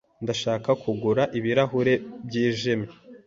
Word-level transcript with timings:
Ndashaka 0.23 0.69
kugura 0.83 1.23
ibirahuri 1.37 1.93
byijimye. 2.27 2.91